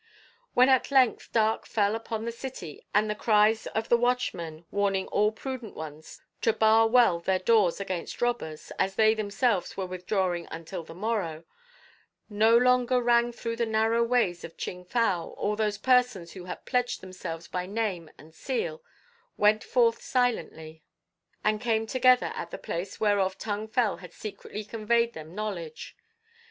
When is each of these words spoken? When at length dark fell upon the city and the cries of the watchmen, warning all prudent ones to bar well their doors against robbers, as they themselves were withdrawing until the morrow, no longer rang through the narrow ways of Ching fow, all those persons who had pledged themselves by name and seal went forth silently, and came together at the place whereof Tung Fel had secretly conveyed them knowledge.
When 0.55 0.67
at 0.67 0.89
length 0.89 1.31
dark 1.31 1.67
fell 1.67 1.93
upon 1.93 2.25
the 2.25 2.31
city 2.31 2.87
and 2.91 3.07
the 3.07 3.13
cries 3.13 3.67
of 3.67 3.87
the 3.87 3.97
watchmen, 3.99 4.65
warning 4.71 5.05
all 5.09 5.31
prudent 5.31 5.75
ones 5.75 6.23
to 6.41 6.53
bar 6.53 6.87
well 6.87 7.19
their 7.19 7.37
doors 7.37 7.79
against 7.79 8.19
robbers, 8.19 8.71
as 8.79 8.95
they 8.95 9.13
themselves 9.13 9.77
were 9.77 9.85
withdrawing 9.85 10.47
until 10.49 10.83
the 10.83 10.95
morrow, 10.95 11.43
no 12.31 12.57
longer 12.57 12.99
rang 12.99 13.31
through 13.31 13.57
the 13.57 13.67
narrow 13.67 14.01
ways 14.03 14.43
of 14.43 14.57
Ching 14.57 14.85
fow, 14.85 15.35
all 15.37 15.55
those 15.55 15.77
persons 15.77 16.31
who 16.31 16.45
had 16.45 16.65
pledged 16.65 17.01
themselves 17.01 17.47
by 17.47 17.67
name 17.67 18.09
and 18.17 18.33
seal 18.33 18.81
went 19.37 19.63
forth 19.63 20.01
silently, 20.01 20.81
and 21.43 21.61
came 21.61 21.85
together 21.85 22.31
at 22.33 22.49
the 22.49 22.57
place 22.57 22.99
whereof 22.99 23.37
Tung 23.37 23.67
Fel 23.67 23.97
had 23.97 24.13
secretly 24.13 24.63
conveyed 24.63 25.13
them 25.13 25.35
knowledge. 25.35 25.95